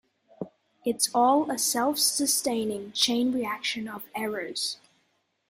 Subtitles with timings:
[0.83, 4.77] It's all a self-sustaining chain-reaction of errors!